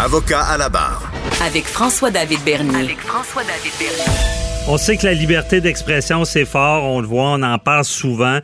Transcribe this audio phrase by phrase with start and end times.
[0.00, 1.10] Avocat à la barre.
[1.44, 2.84] Avec François-David Bernier.
[2.84, 4.04] Avec François-David Bernier.
[4.68, 6.84] On sait que la liberté d'expression, c'est fort.
[6.84, 8.38] On le voit, on en parle souvent.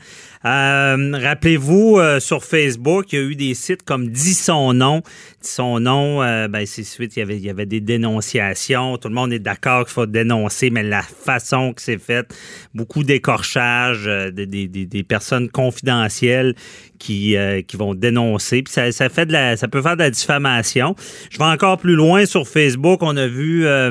[0.46, 5.00] Euh, rappelez-vous, euh, sur Facebook, il y a eu des sites comme Dis son nom.
[5.42, 8.98] Dis son nom, euh, ben, c'est suite, il y, avait, il y avait des dénonciations.
[8.98, 12.26] Tout le monde est d'accord qu'il faut dénoncer, mais la façon que c'est fait,
[12.74, 16.54] beaucoup d'écorchages, des, des, des, personnes confidentielles
[16.98, 18.62] qui, qui vont dénoncer.
[18.62, 20.94] Puis ça, ça, fait de la, ça peut faire de la diffamation.
[21.30, 23.02] Je vais encore plus loin sur Facebook.
[23.02, 23.90] On a vu la,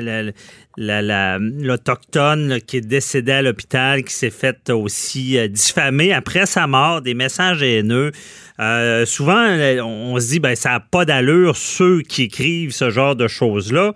[0.00, 0.32] la,
[0.78, 7.02] l'Autochtone qui est décédé à l'hôpital, qui s'est fait aussi euh, diffamer après sa mort,
[7.02, 8.12] des messages haineux.
[8.60, 9.46] Euh, souvent,
[9.84, 13.92] on se dit, ben, ça n'a pas d'allure, ceux qui écrivent ce genre de choses-là.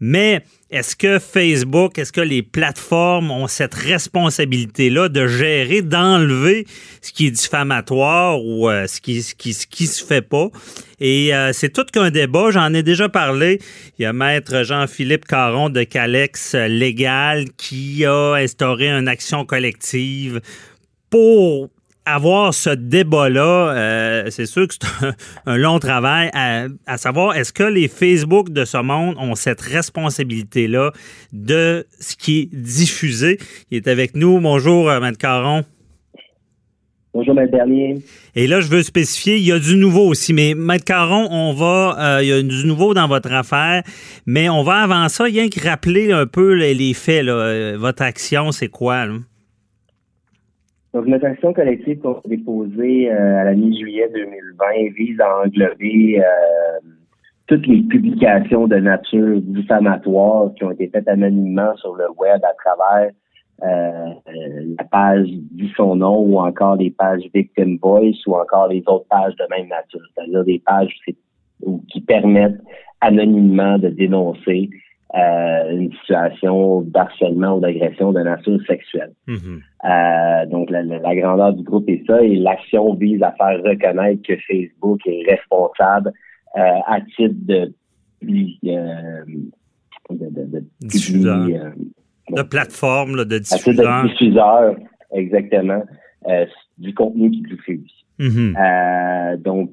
[0.00, 6.66] Mais est-ce que Facebook, est-ce que les plateformes ont cette responsabilité-là de gérer, d'enlever
[7.00, 10.48] ce qui est diffamatoire ou euh, ce qui ce qui, ce qui se fait pas?
[11.00, 12.50] Et euh, c'est tout qu'un débat.
[12.50, 13.60] J'en ai déjà parlé.
[13.98, 20.40] Il y a maître Jean-Philippe Caron de Calex Légal qui a instauré une action collective
[21.10, 21.70] pour
[22.06, 24.86] avoir ce débat-là, euh, c'est sûr que c'est
[25.46, 30.92] un, long travail à, savoir est-ce que les Facebook de ce monde ont cette responsabilité-là
[31.32, 33.38] de ce qui est diffusé?
[33.70, 34.40] Il est avec nous.
[34.40, 35.64] Bonjour, euh, Maître Caron.
[37.14, 38.02] Bonjour, Maître Bernier.
[38.34, 40.32] Et là, je veux spécifier, il y a du nouveau aussi.
[40.32, 43.82] Mais Maître Caron, on va, euh, il y a du nouveau dans votre affaire,
[44.26, 47.24] mais on va avant ça, rien que rappeler un peu les, faits.
[47.24, 47.76] Là.
[47.76, 49.06] Votre action, c'est quoi?
[49.06, 49.14] Là?
[50.94, 56.20] Donc, notre action collective qu'on a déposée euh, à la mi-juillet 2020 vise à englober
[56.20, 56.88] euh,
[57.48, 62.54] toutes les publications de nature diffamatoire qui ont été faites anonymement sur le web à
[62.62, 63.10] travers
[63.64, 64.14] euh,
[64.78, 69.06] la page dit son nom ou encore les pages Victim Voice ou encore les autres
[69.10, 70.96] pages de même nature, c'est-à-dire des pages
[71.88, 72.60] qui permettent
[73.00, 74.70] anonymement de dénoncer
[75.14, 79.12] euh, une situation d'harcèlement ou d'agression de nature sexuelle.
[79.28, 79.60] Mhm.
[79.84, 84.34] Euh, donc, la, grandeur du groupe est ça, et l'action vise à faire reconnaître que
[84.48, 86.12] Facebook est responsable
[86.56, 87.72] euh, à titre de,
[88.22, 88.48] de,
[90.10, 91.46] de, diffuseur.
[92.30, 93.54] de plateforme, de diffuseur.
[93.54, 94.76] À titre de diffuseur,
[95.12, 95.84] exactement,
[96.78, 97.92] du contenu qui diffuse.
[98.18, 98.54] Mm
[99.44, 99.70] donc,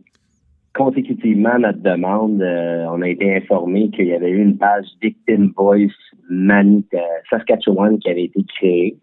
[0.73, 5.51] consécutivement notre demande, euh, on a été informé qu'il y avait eu une page Victim
[5.57, 5.89] Voice
[6.29, 6.99] Manit euh,
[7.29, 8.97] Saskatchewan qui avait été créée.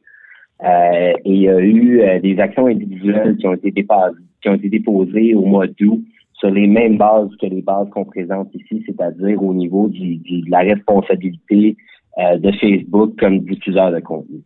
[0.65, 4.69] Euh, et il y a eu des actions individuelles qui ont été qui ont été
[4.69, 6.03] déposées au mois d'août
[6.33, 10.50] sur les mêmes bases que les bases qu'on présente ici, c'est-à-dire au niveau du, de
[10.50, 11.77] la responsabilité
[12.17, 14.41] de Facebook comme diffuseur de contenu.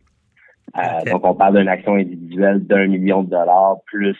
[1.11, 4.17] Donc, on parle d'une action individuelle d'un million de dollars plus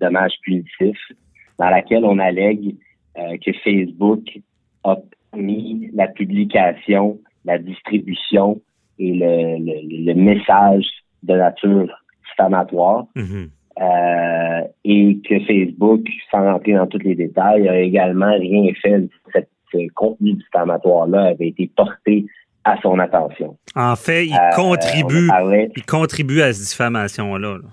[0.00, 1.12] dommages punitifs
[1.58, 2.76] dans laquelle on allègue
[3.18, 4.38] euh, que Facebook
[4.84, 4.96] a
[5.36, 8.60] mis la publication, la distribution
[8.98, 10.86] et le, message
[11.22, 11.88] de nature
[12.30, 13.06] diffamatoire.
[13.16, 13.48] Mm-hmm.
[13.78, 19.06] Euh, et que Facebook, sans rentrer dans tous les détails, a également rien fait.
[19.32, 22.24] Cette, ce contenu diffamatoire-là avait été porté
[22.64, 23.56] à son attention.
[23.74, 25.28] En fait, il euh, contribue,
[25.76, 27.58] il contribue à cette diffamation-là.
[27.58, 27.68] là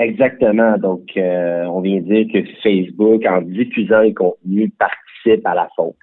[0.00, 0.78] Exactement.
[0.78, 5.94] Donc, euh, on vient dire que Facebook, en diffusant les contenus, participe à la faute.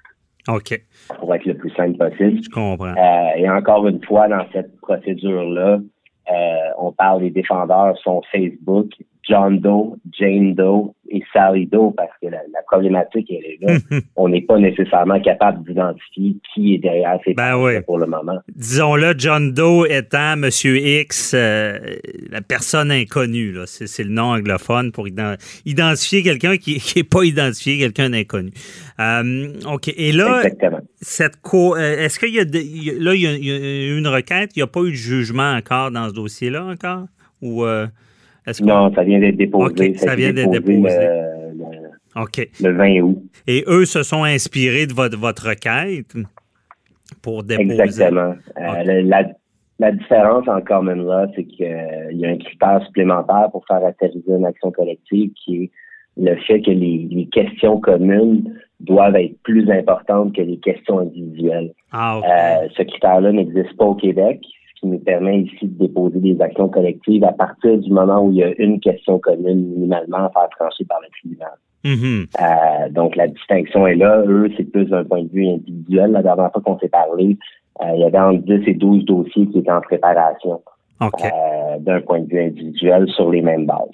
[0.48, 0.80] OK.
[1.18, 2.40] Pour être le plus simple possible.
[2.42, 2.94] Je comprends.
[2.96, 5.80] Euh, et encore une fois, dans cette procédure-là,
[6.30, 6.34] euh,
[6.78, 8.90] on parle des défendeurs sont Facebook,
[9.28, 13.74] John Doe, Jane Doe et Sally Doe parce que la, problématique est là.
[14.16, 18.38] on n'est pas nécessairement capable d'identifier qui est derrière ces ben pour le moment.
[18.54, 21.78] Disons-le, John Doe étant Monsieur X, euh,
[22.30, 23.54] la personne inconnue.
[23.66, 28.50] C'est, le nom anglophone pour identifier quelqu'un qui n'est pas identifié, quelqu'un d'inconnu.
[29.00, 29.88] Euh, OK.
[29.96, 30.42] Et là,
[31.00, 34.62] cette co euh, est-ce qu'il y a, là, il y a, une requête, il n'y
[34.62, 37.04] a pas eu de jugement encore dans ce dossier-là encore?
[37.40, 37.64] Ou
[38.62, 39.94] non, ça vient d'être déposé.
[39.96, 40.88] ça, vient d'être déposé.
[42.60, 43.22] Le, 20 août.
[43.46, 46.14] Et eux se sont inspirés de votre, votre requête
[47.22, 47.80] pour déposer?
[47.80, 48.34] Exactement.
[48.58, 49.02] Euh,
[49.78, 51.66] la, différence en common law, c'est qu'il
[52.12, 55.70] y a un critère supplémentaire pour faire atterrir une action collective qui est
[56.16, 61.72] le fait que les, questions communes doivent être plus importantes que les questions individuelles.
[61.92, 64.40] Ah, euh, ce critère-là n'existe pas au Québec
[64.80, 68.38] qui nous permet ici de déposer des actions collectives à partir du moment où il
[68.38, 71.56] y a une question commune minimalement à faire trancher par le tribunal.
[71.84, 72.26] Mm-hmm.
[72.40, 74.22] Euh, donc la distinction est là.
[74.26, 76.12] Eux, c'est plus d'un point de vue individuel.
[76.12, 77.36] La dernière fois qu'on s'est parlé,
[77.82, 80.60] euh, il y avait entre 10 et 12 dossiers qui étaient en préparation
[81.02, 81.08] euh,
[81.78, 83.88] d'un point de vue individuel sur les mêmes bases.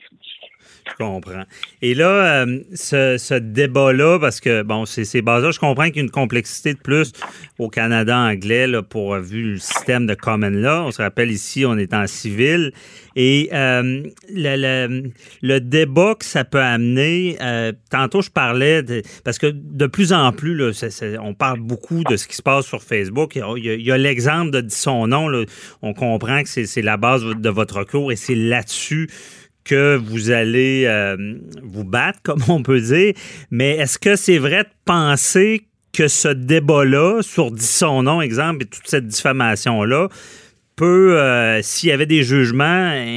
[0.86, 1.44] Je comprends.
[1.80, 6.00] Et là, euh, ce, débat-là, parce que, bon, c'est ces bases-là, je comprends qu'il y
[6.00, 7.12] a une complexité de plus
[7.58, 10.86] au Canada anglais là, pour vu le système de common law.
[10.86, 12.72] On se rappelle ici, on est en civil.
[13.16, 18.82] Et euh, le, débat que ça peut amener, euh, tantôt je parlais,
[19.24, 20.60] parce que de plus en plus,
[21.20, 23.36] on parle beaucoup de ce qui se passe sur Facebook.
[23.36, 25.30] Il y a l'exemple de son nom.
[25.80, 29.08] On comprend que c'est la base de votre cours et c'est là-dessus
[29.64, 33.14] que vous allez euh, vous battre, comme on peut dire.
[33.50, 38.64] Mais est-ce que c'est vrai de penser que ce débat-là, sur dit son nom, exemple,
[38.64, 40.08] et toute cette diffamation-là,
[40.76, 42.64] peut, euh, s'il y avait des jugements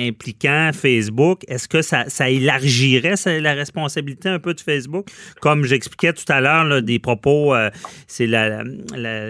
[0.07, 5.07] impliquant Facebook, est-ce que ça, élargirait la responsabilité un peu de Facebook?
[5.42, 7.69] Comme j'expliquais tout à l'heure, des propos, euh,
[8.07, 8.27] c'est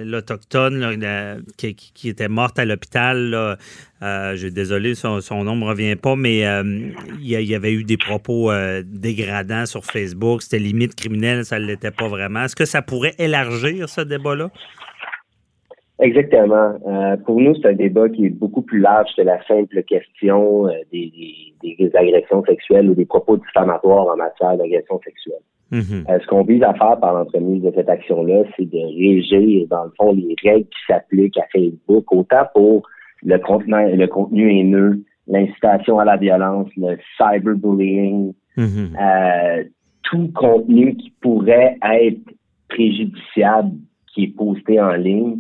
[0.06, 3.34] l'Autochtone qui, était morte à l'hôpital.
[4.04, 6.40] Euh, je désolé, son, nom ne me revient pas, mais
[7.20, 8.52] il y, avait eu des propos
[8.84, 10.44] dégradants sur Facebook.
[10.44, 12.44] C'était limite criminel, ça ne l'était pas vraiment.
[12.44, 14.52] Est-ce que ça pourrait élargir ce débat-là?
[16.00, 16.76] Exactement.
[16.88, 20.68] Euh, pour nous, c'est un débat qui est beaucoup plus large que la simple question
[20.68, 21.12] euh, des,
[21.64, 25.42] des, agressions sexuelles ou des propos diffamatoires en matière d'agression sexuelle.
[25.72, 26.10] Mm-hmm.
[26.10, 29.86] Euh, ce qu'on vise à faire par l'entremise de cette action-là, c'est de régir, dans
[29.86, 32.84] le fond, les règles qui s'appliquent à Facebook, autant pour
[33.24, 39.68] le contenu, le contenu haineux, l'incitation à la violence, le cyberbullying, mm-hmm.
[40.04, 42.22] tout contenu qui pourrait être
[42.70, 43.72] préjudiciable
[44.14, 45.40] qui est posté en ligne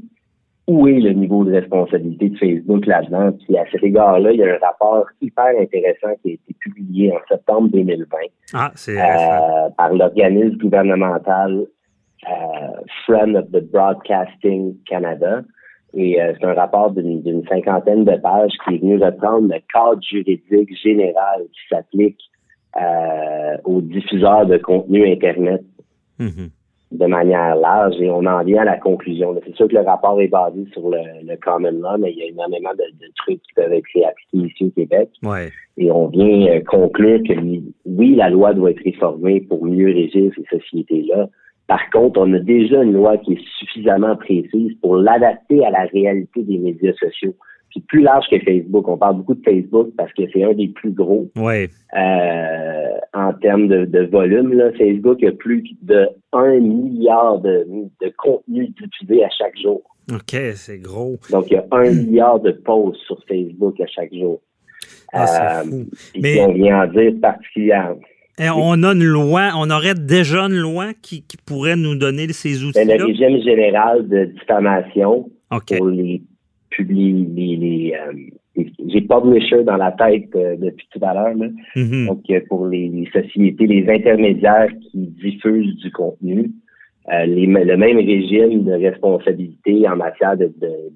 [0.67, 3.31] où est le niveau de responsabilité de Facebook là-dedans.
[3.31, 7.13] Puis à cet égard-là, il y a un rapport hyper intéressant qui a été publié
[7.13, 8.17] en septembre 2020
[8.53, 11.65] ah, euh, par l'organisme gouvernemental
[12.29, 15.41] euh, Friend of the Broadcasting Canada.
[15.93, 20.01] Et euh, c'est un rapport d'une cinquantaine de pages qui est venu reprendre le cadre
[20.01, 22.19] juridique général qui s'applique
[22.75, 25.63] euh, aux diffuseurs de contenu Internet.
[26.19, 26.49] Mm-hmm
[26.91, 29.35] de manière large et on en vient à la conclusion.
[29.45, 32.23] C'est sûr que le rapport est basé sur le, le common law, mais il y
[32.23, 35.09] a énormément de, de trucs qui peuvent être appliqués ici au Québec.
[35.23, 35.51] Ouais.
[35.77, 37.33] Et on vient euh, conclure que
[37.85, 41.27] oui, la loi doit être réformée pour mieux régir ces sociétés-là.
[41.67, 45.83] Par contre, on a déjà une loi qui est suffisamment précise pour l'adapter à la
[45.91, 47.35] réalité des médias sociaux
[47.87, 48.87] plus large que Facebook.
[48.87, 51.69] On parle beaucoup de Facebook parce que c'est un des plus gros ouais.
[51.95, 52.36] euh,
[53.37, 54.53] termes de, de, volume.
[54.53, 54.71] Là.
[54.73, 57.65] Facebook a plus de 1 milliard de,
[58.01, 59.81] de contenus diffusés à chaque jour.
[60.11, 61.17] OK, c'est gros.
[61.31, 64.41] Donc, il y a un milliard de posts sur Facebook à chaque jour.
[65.13, 65.83] Ah, euh,
[66.21, 67.99] Mais on vient en dire particulièrement.
[68.39, 72.27] Et on a une loi, on aurait déjà une loi qui, qui pourrait nous donner
[72.33, 72.85] ces outils-là?
[72.85, 76.21] Ben, le régime général de diffamation pour les
[76.77, 78.13] publie les, euh,
[78.55, 81.35] les, j'ai publisher dans la tête euh, depuis tout à l'heure.
[81.75, 82.07] Mm-hmm.
[82.07, 86.51] Donc euh, pour les, sociétés, les intermédiaires qui diffusent du contenu,
[87.09, 90.51] les, le même régime de responsabilité en matière de,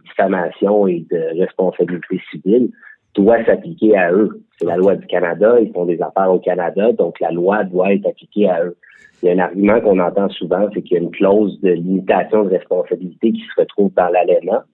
[0.05, 2.69] diffamation et de responsabilité civile
[3.15, 4.43] doit s'appliquer à eux.
[4.57, 7.93] C'est la loi du Canada, ils font des affaires au Canada, donc la loi doit
[7.93, 8.75] être appliquée à eux.
[9.23, 11.71] Il y a un argument qu'on entend souvent, c'est qu'il y a une clause de
[11.71, 14.65] limitation de responsabilité qui se retrouve dans l'ALENA.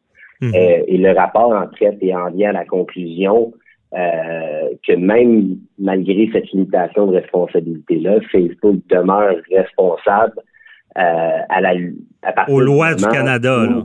[0.41, 0.53] Mhm.
[0.53, 3.53] Euh, et le rapport en traite et en vient à la conclusion
[3.93, 10.33] euh, que même malgré cette limitation de responsabilité-là, Facebook demeure responsable
[10.97, 11.73] euh, à la
[12.23, 13.65] à partir aux lois du, Canada.
[13.65, 13.83] là.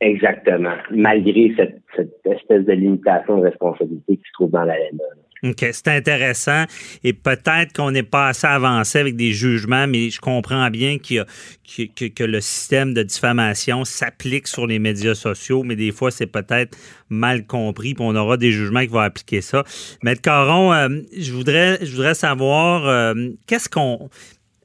[0.00, 5.04] Exactement, malgré cette, cette, espèce de limitation de responsabilité qui se trouve dans la LMA.
[5.42, 6.64] OK, c'est intéressant.
[7.02, 11.18] Et peut-être qu'on n'est pas assez avancé avec des jugements, mais je comprends bien y
[11.18, 11.26] a,
[11.66, 16.76] que, le système de diffamation s'applique sur les médias sociaux, mais des fois, c'est peut-être
[17.08, 19.64] mal compris, puis on aura des jugements qui vont appliquer ça.
[20.02, 24.10] Maître Caron, euh, je, voudrais, je voudrais savoir euh, qu'est-ce qu'on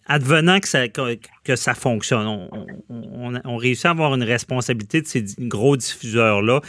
[0.07, 5.25] advenant que ça, que, ça fonctionne, on, on, réussit à avoir une responsabilité de ces
[5.39, 6.61] gros diffuseurs-là.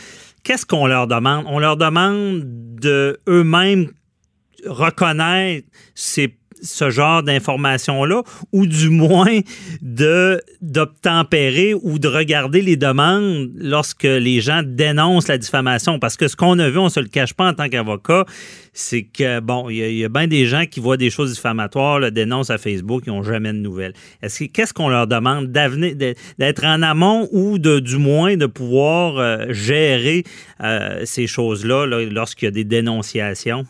[0.47, 1.45] Qu'est-ce qu'on leur demande?
[1.49, 3.91] On leur demande de eux-mêmes
[4.65, 8.23] reconnaître ces ce genre d'informations-là,
[8.53, 9.41] ou du moins
[10.63, 15.99] d'obtempérer ou de regarder les demandes lorsque les gens dénoncent la diffamation?
[15.99, 18.25] Parce que ce qu'on a vu, on se le cache pas en tant qu'avocat,
[18.73, 22.11] c'est que, bon, il y, a bien des gens qui voient des choses diffamatoires, le
[22.11, 23.95] dénoncent à Facebook, ils n'ont jamais de nouvelles.
[24.23, 25.51] Est-ce qu'est-ce qu'on leur demande?
[25.51, 30.25] D'être en amont ou de, du moins de pouvoir euh, gérer
[30.63, 33.65] euh, ces choses-là là, lorsqu'il y a des dénonciations?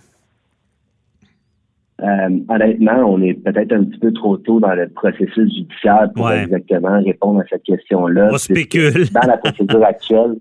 [2.02, 6.30] Euh, honnêtement, on est peut-être un petit peu trop tôt dans le processus judiciaire pour
[6.30, 8.30] exactement répondre à cette question-là.
[8.32, 9.08] On spécule.
[9.12, 10.36] Dans la procédure actuelle,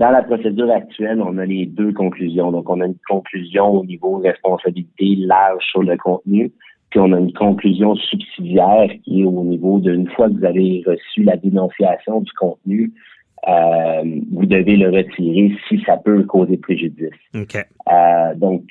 [0.00, 2.50] Dans la procédure actuelle, on a les deux conclusions.
[2.50, 6.50] Donc, on a une conclusion au niveau responsabilité large sur le contenu,
[6.90, 10.82] puis on a une conclusion subsidiaire qui est au niveau d'une fois que vous avez
[10.86, 12.92] reçu la dénonciation du contenu,
[13.46, 17.10] euh, vous devez le retirer si ça peut causer préjudice.
[17.34, 18.64] Euh, donc,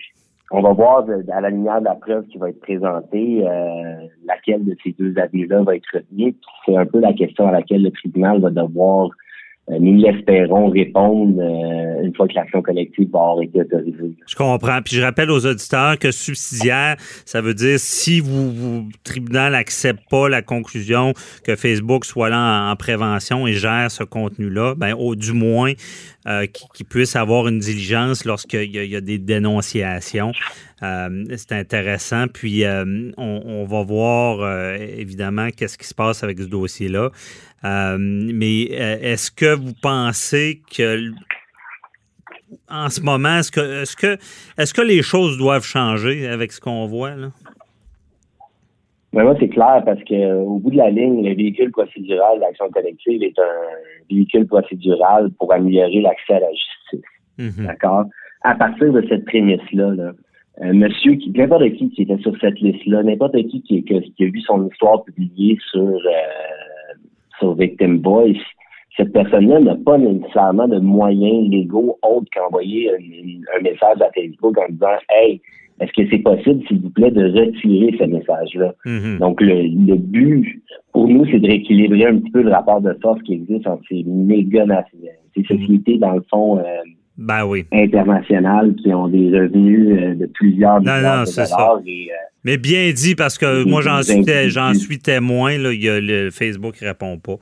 [0.52, 4.64] on va voir à la lumière de la preuve qui va être présentée, euh, laquelle
[4.64, 6.36] de ces deux avis-là va être retenue.
[6.66, 9.27] C'est un peu la question à laquelle le tribunal va devoir euh,
[9.70, 14.16] nous l'espérons répondre euh, une fois que l'action collective va avoir été autorisée.
[14.26, 14.82] Je comprends.
[14.82, 16.96] Puis je rappelle aux auditeurs que subsidiaire,
[17.26, 22.72] ça veut dire si vous, vous tribunal n'accepte pas la conclusion que Facebook soit là
[22.72, 25.74] en, prévention et gère ce contenu-là, ben au du moins
[26.28, 30.32] euh, qu'il puisse avoir une diligence lorsqu'il y, a des dénonciations.
[30.80, 32.28] C'est intéressant.
[32.28, 32.64] Puis
[33.18, 37.12] on, va voir évidemment qu'est-ce qui se passe avec ce dossier-là.
[37.64, 41.12] Euh, mais euh, est-ce que vous pensez que
[42.70, 44.18] en ce moment, est-ce que est-ce que
[44.58, 47.28] est-ce que les choses doivent changer avec ce qu'on voit là?
[49.14, 52.70] Ben moi, c'est clair parce que au bout de la ligne, le véhicule procédural d'action
[52.70, 57.10] collective est un véhicule procédural pour améliorer l'accès à la justice.
[57.38, 57.66] Mhm.
[57.66, 58.06] D'accord?
[58.44, 60.12] À partir de cette prémisse-là, là,
[60.62, 64.26] euh, monsieur qui, n'importe qui qui était sur cette liste-là, n'importe qui qui, qui, a
[64.26, 66.00] vu son histoire publiée sur
[67.40, 68.42] sur Victim Voice,
[68.98, 74.72] cette personne-là n'a pas nécessairement de moyens légaux autres qu'envoyer un, message à Facebook en
[74.72, 75.40] disant Hey,
[75.80, 78.74] est-ce que c'est possible, s'il vous plaît, de retirer ce message-là?
[78.86, 79.20] Mm-hmm.
[79.20, 80.60] Donc, le, but
[80.92, 83.84] pour nous, c'est de rééquilibrer un petit peu le rapport de force qui existe entre
[83.88, 84.66] ces méga
[85.36, 86.64] ces sociétés, dans le fond, euh,
[87.18, 87.66] ben oui.
[87.72, 91.82] internationales qui ont des revenus euh, de plusieurs milliards de dollars.
[91.86, 95.58] Et, euh, mais bien dit, parce que moi, j'en suis, j'en suis témoin.
[95.58, 97.38] Là, il y a le Facebook ne répond pas.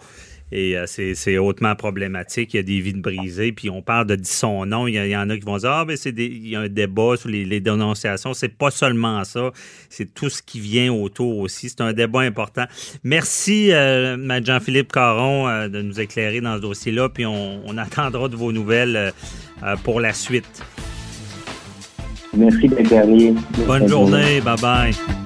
[0.52, 2.54] Et euh, c'est hautement problématique.
[2.54, 3.52] Il y a des vides brisées.
[3.52, 4.88] Puis on parle de son nom.
[4.88, 7.18] Il y, en a qui vont dire Ah, ben, c'est il y a un débat
[7.18, 8.34] sur les, dénonciations.
[8.34, 9.52] C'est pas seulement ça.
[9.90, 11.70] C'est tout ce qui vient autour aussi.
[11.70, 12.66] C'est un débat important.
[13.04, 17.10] Merci, euh, Jean-Philippe Caron, euh, de nous éclairer dans ce dossier-là.
[17.10, 19.14] Puis on, on, attendra de vos nouvelles
[19.64, 20.64] euh, pour la suite.
[22.36, 22.70] Merci,
[23.66, 24.42] Bonne journée.
[24.42, 25.25] Bye bye.